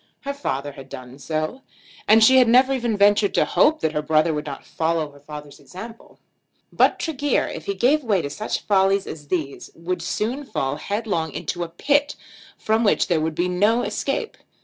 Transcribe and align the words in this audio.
Her 0.21 0.33
father 0.33 0.71
had 0.71 0.89
done 0.89 1.19
so, 1.19 1.61
and 2.07 2.23
she 2.23 2.37
had 2.37 2.47
never 2.47 2.73
even 2.73 2.97
ventured 2.97 3.35
to 3.35 3.45
hope 3.45 3.81
that 3.81 3.91
her 3.91 4.01
brother 4.01 4.33
would 4.33 4.47
not 4.47 4.65
follow 4.65 5.11
her 5.11 5.19
father's 5.19 5.59
example. 5.59 6.17
But 6.73 6.97
Tregear, 6.97 7.47
if 7.47 7.67
he 7.67 7.75
gave 7.75 8.03
way 8.03 8.23
to 8.23 8.29
such 8.31 8.61
follies 8.63 9.05
as 9.05 9.27
these, 9.27 9.69
would 9.75 10.01
soon 10.01 10.43
fall 10.43 10.77
headlong 10.77 11.31
into 11.33 11.61
a 11.63 11.69
pit 11.69 12.15
from 12.57 12.83
which 12.83 13.09
there 13.09 13.21
would 13.21 13.35
be 13.35 13.47
no 13.47 13.83
escape. 13.83 14.37